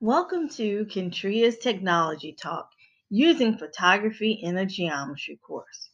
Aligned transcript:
Welcome 0.00 0.48
to 0.50 0.84
Kentria's 0.84 1.58
Technology 1.58 2.32
Talk 2.32 2.70
using 3.10 3.58
photography 3.58 4.30
in 4.30 4.56
a 4.56 4.64
geometry 4.64 5.40
course. 5.44 5.90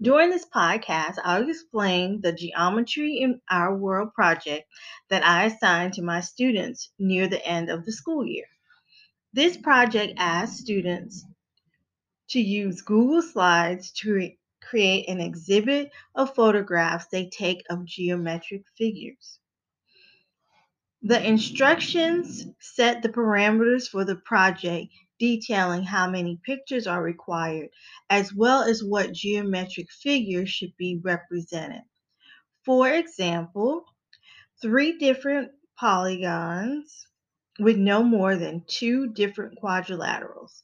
During 0.00 0.30
this 0.30 0.46
podcast, 0.46 1.16
I'll 1.24 1.50
explain 1.50 2.20
the 2.20 2.30
Geometry 2.30 3.18
in 3.18 3.40
Our 3.50 3.76
World 3.76 4.14
project 4.14 4.70
that 5.10 5.26
I 5.26 5.46
assigned 5.46 5.94
to 5.94 6.02
my 6.02 6.20
students 6.20 6.92
near 7.00 7.26
the 7.26 7.44
end 7.44 7.68
of 7.68 7.84
the 7.84 7.90
school 7.90 8.24
year. 8.24 8.44
This 9.32 9.56
project 9.56 10.14
asks 10.18 10.60
students 10.60 11.24
to 12.30 12.40
use 12.40 12.80
Google 12.82 13.22
Slides 13.22 13.90
to 14.02 14.30
create 14.62 15.08
an 15.08 15.20
exhibit 15.20 15.90
of 16.14 16.32
photographs 16.32 17.08
they 17.08 17.28
take 17.28 17.64
of 17.70 17.86
geometric 17.86 18.62
figures. 18.76 19.40
The 21.02 21.24
instructions 21.24 22.44
set 22.58 23.02
the 23.02 23.08
parameters 23.08 23.88
for 23.88 24.04
the 24.04 24.16
project, 24.16 24.92
detailing 25.20 25.84
how 25.84 26.10
many 26.10 26.40
pictures 26.44 26.88
are 26.88 27.00
required, 27.00 27.68
as 28.10 28.34
well 28.34 28.62
as 28.62 28.82
what 28.82 29.12
geometric 29.12 29.92
figures 29.92 30.50
should 30.50 30.76
be 30.76 31.00
represented. 31.04 31.82
For 32.64 32.90
example, 32.92 33.84
three 34.60 34.98
different 34.98 35.52
polygons 35.76 37.06
with 37.60 37.76
no 37.76 38.02
more 38.02 38.36
than 38.36 38.64
two 38.66 39.12
different 39.12 39.56
quadrilaterals, 39.62 40.62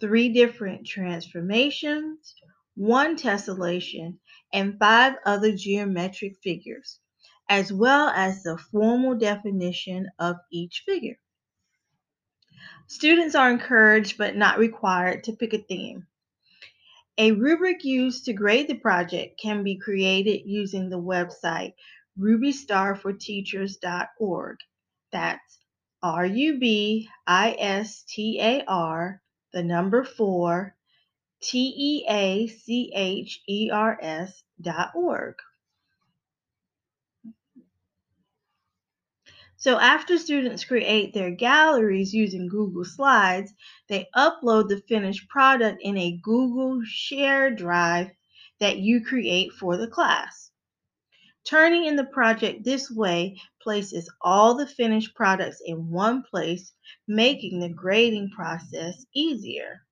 three 0.00 0.28
different 0.28 0.88
transformations, 0.88 2.34
one 2.74 3.16
tessellation, 3.16 4.18
and 4.52 4.76
five 4.78 5.14
other 5.24 5.54
geometric 5.54 6.36
figures 6.42 6.98
as 7.48 7.72
well 7.72 8.08
as 8.08 8.42
the 8.42 8.58
formal 8.70 9.14
definition 9.14 10.10
of 10.18 10.36
each 10.50 10.82
figure. 10.84 11.18
Students 12.86 13.34
are 13.34 13.50
encouraged 13.50 14.18
but 14.18 14.36
not 14.36 14.58
required 14.58 15.24
to 15.24 15.32
pick 15.32 15.54
a 15.54 15.58
theme. 15.58 16.06
A 17.18 17.32
rubric 17.32 17.84
used 17.84 18.26
to 18.26 18.32
grade 18.32 18.68
the 18.68 18.76
project 18.76 19.40
can 19.40 19.64
be 19.64 19.76
created 19.76 20.46
using 20.46 20.88
the 20.88 21.00
website 21.00 21.72
rubistarforteachers.org. 22.18 24.58
That's 25.10 25.58
R 26.02 26.26
U 26.26 26.58
B 26.58 27.08
I 27.26 27.56
S 27.58 28.04
T 28.08 28.38
A 28.40 28.62
R, 28.66 29.22
the 29.52 29.62
number 29.62 30.04
four, 30.04 30.74
T 31.40 31.72
E 31.76 32.04
A 32.08 32.46
C 32.46 32.92
H 32.94 33.42
E 33.48 33.70
R 33.72 33.98
S 34.00 34.44
dot 34.60 34.92
org. 34.94 35.34
So 39.60 39.76
after 39.80 40.18
students 40.18 40.64
create 40.64 41.12
their 41.12 41.32
galleries 41.32 42.14
using 42.14 42.46
Google 42.48 42.84
Slides, 42.84 43.52
they 43.88 44.08
upload 44.14 44.68
the 44.68 44.80
finished 44.88 45.28
product 45.28 45.82
in 45.82 45.96
a 45.96 46.20
Google 46.22 46.80
Share 46.84 47.52
Drive 47.52 48.12
that 48.60 48.78
you 48.78 49.04
create 49.04 49.50
for 49.52 49.76
the 49.76 49.88
class. 49.88 50.52
Turning 51.44 51.86
in 51.86 51.96
the 51.96 52.04
project 52.04 52.62
this 52.62 52.88
way 52.88 53.36
places 53.60 54.08
all 54.20 54.54
the 54.54 54.66
finished 54.66 55.16
products 55.16 55.60
in 55.66 55.90
one 55.90 56.22
place, 56.22 56.72
making 57.08 57.58
the 57.58 57.68
grading 57.68 58.30
process 58.30 59.04
easier. 59.12 59.84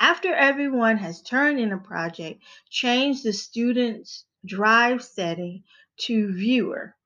After 0.00 0.34
everyone 0.34 0.96
has 0.96 1.22
turned 1.22 1.60
in 1.60 1.70
a 1.70 1.78
project, 1.78 2.42
change 2.70 3.22
the 3.22 3.32
student's 3.32 4.24
drive 4.44 5.04
setting 5.04 5.62
to 5.98 6.34
viewer 6.34 6.96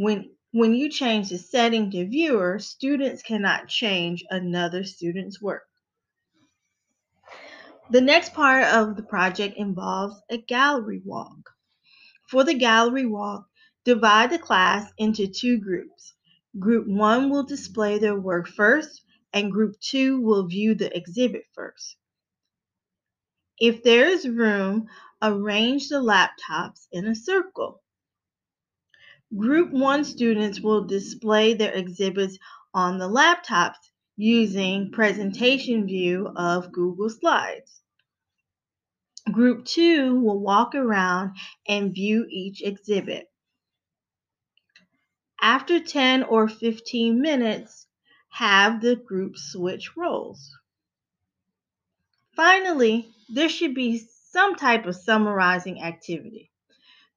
when 0.00 0.30
when 0.52 0.72
you 0.72 0.88
change 0.88 1.28
the 1.28 1.36
setting 1.36 1.90
to 1.90 2.08
viewer, 2.08 2.58
students 2.58 3.22
cannot 3.22 3.68
change 3.68 4.24
another 4.30 4.82
student's 4.82 5.42
work. 5.42 5.64
The 7.90 8.00
next 8.00 8.32
part 8.32 8.64
of 8.64 8.96
the 8.96 9.02
project 9.02 9.58
involves 9.58 10.18
a 10.30 10.38
gallery 10.38 11.02
walk. 11.04 11.50
For 12.30 12.44
the 12.44 12.54
gallery 12.54 13.04
walk, 13.04 13.44
divide 13.84 14.30
the 14.30 14.38
class 14.38 14.90
into 14.96 15.26
two 15.26 15.58
groups. 15.58 16.14
Group 16.58 16.88
1 16.88 17.28
will 17.28 17.44
display 17.44 17.98
their 17.98 18.18
work 18.18 18.48
first, 18.48 19.02
and 19.34 19.52
Group 19.52 19.78
2 19.80 20.18
will 20.22 20.46
view 20.46 20.74
the 20.74 20.96
exhibit 20.96 21.44
first. 21.52 21.96
If 23.58 23.82
there 23.82 24.08
is 24.08 24.26
room, 24.26 24.88
arrange 25.20 25.90
the 25.90 26.00
laptops 26.00 26.86
in 26.90 27.06
a 27.06 27.14
circle. 27.14 27.82
Group 29.36 29.70
1 29.70 30.04
students 30.04 30.60
will 30.60 30.84
display 30.84 31.54
their 31.54 31.72
exhibits 31.72 32.36
on 32.74 32.98
the 32.98 33.08
laptops 33.08 33.76
using 34.16 34.90
presentation 34.90 35.86
view 35.86 36.28
of 36.34 36.72
Google 36.72 37.08
Slides. 37.08 37.80
Group 39.30 39.64
2 39.66 40.18
will 40.20 40.40
walk 40.40 40.74
around 40.74 41.36
and 41.68 41.94
view 41.94 42.26
each 42.28 42.60
exhibit. 42.62 43.30
After 45.40 45.78
10 45.78 46.24
or 46.24 46.48
15 46.48 47.20
minutes, 47.20 47.86
have 48.30 48.80
the 48.80 48.96
group 48.96 49.36
switch 49.36 49.96
roles. 49.96 50.56
Finally, 52.34 53.08
there 53.28 53.48
should 53.48 53.74
be 53.74 53.98
some 54.30 54.56
type 54.56 54.86
of 54.86 54.96
summarizing 54.96 55.82
activity. 55.82 56.49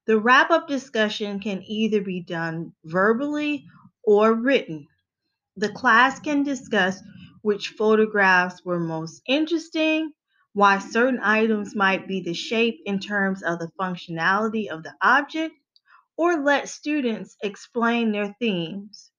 The 0.06 0.20
wrap 0.20 0.52
up 0.52 0.68
discussion 0.68 1.40
can 1.40 1.64
either 1.64 2.02
be 2.02 2.20
done 2.22 2.74
verbally 2.84 3.66
or 4.04 4.34
written. 4.34 4.88
The 5.56 5.70
class 5.70 6.20
can 6.20 6.44
discuss 6.44 7.02
which 7.42 7.70
photographs 7.70 8.66
were 8.66 8.82
most 8.82 9.22
interesting, 9.28 10.12
why 10.52 10.80
certain 10.80 11.22
items 11.22 11.74
might 11.74 12.06
be 12.08 12.22
the 12.22 12.34
shape 12.34 12.82
in 12.86 13.00
terms 13.00 13.44
of 13.44 13.60
the 13.60 13.72
functionality 13.80 14.68
of 14.68 14.84
the 14.84 14.94
object, 15.02 15.56
or 16.18 16.38
let 16.44 16.68
students 16.68 17.38
explain 17.42 18.12
their 18.12 18.36
themes. 18.40 19.10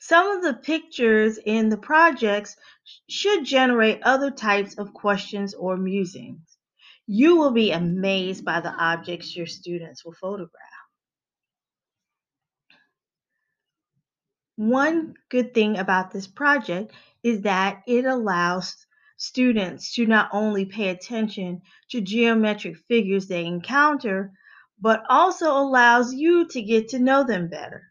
Some 0.00 0.36
of 0.36 0.42
the 0.42 0.54
pictures 0.54 1.38
in 1.38 1.68
the 1.68 1.78
projects 1.78 2.56
should 3.08 3.44
generate 3.44 4.02
other 4.02 4.32
types 4.32 4.74
of 4.74 4.92
questions 4.92 5.54
or 5.54 5.76
musings. 5.76 6.57
You 7.10 7.38
will 7.38 7.52
be 7.52 7.72
amazed 7.72 8.44
by 8.44 8.60
the 8.60 8.68
objects 8.68 9.34
your 9.34 9.46
students 9.46 10.04
will 10.04 10.12
photograph. 10.12 10.52
One 14.56 15.14
good 15.30 15.54
thing 15.54 15.78
about 15.78 16.10
this 16.10 16.26
project 16.26 16.92
is 17.22 17.40
that 17.42 17.82
it 17.86 18.04
allows 18.04 18.86
students 19.16 19.94
to 19.94 20.04
not 20.04 20.28
only 20.32 20.66
pay 20.66 20.90
attention 20.90 21.62
to 21.92 22.02
geometric 22.02 22.76
figures 22.88 23.26
they 23.26 23.46
encounter, 23.46 24.32
but 24.78 25.02
also 25.08 25.56
allows 25.56 26.12
you 26.12 26.46
to 26.48 26.60
get 26.60 26.88
to 26.88 26.98
know 26.98 27.24
them 27.24 27.48
better. 27.48 27.84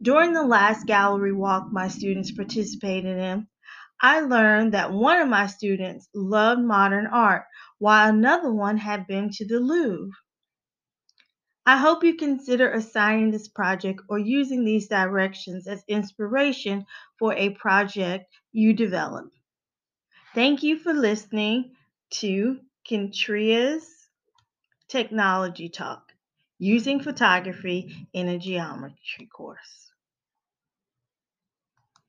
During 0.00 0.32
the 0.32 0.44
last 0.44 0.86
gallery 0.86 1.32
walk 1.32 1.72
my 1.72 1.88
students 1.88 2.30
participated 2.30 3.18
in, 3.18 3.48
I 4.00 4.20
learned 4.20 4.74
that 4.74 4.92
one 4.92 5.20
of 5.20 5.28
my 5.28 5.46
students 5.46 6.08
loved 6.14 6.60
modern 6.60 7.06
art 7.06 7.46
while 7.84 8.08
another 8.08 8.50
one 8.50 8.78
had 8.78 9.06
been 9.06 9.28
to 9.28 9.46
the 9.46 9.60
Louvre. 9.60 10.10
I 11.66 11.76
hope 11.76 12.02
you 12.02 12.16
consider 12.16 12.72
assigning 12.72 13.30
this 13.30 13.46
project 13.46 14.00
or 14.08 14.18
using 14.18 14.64
these 14.64 14.88
directions 14.88 15.66
as 15.66 15.84
inspiration 15.86 16.86
for 17.18 17.34
a 17.34 17.50
project 17.50 18.24
you 18.52 18.72
develop. 18.72 19.26
Thank 20.34 20.62
you 20.62 20.78
for 20.78 20.94
listening 20.94 21.74
to 22.22 22.60
Kentria's 22.88 23.86
Technology 24.88 25.68
Talk 25.68 26.10
using 26.58 27.00
photography 27.00 28.08
in 28.14 28.28
a 28.28 28.38
geometry 28.38 29.28
course. 29.30 29.93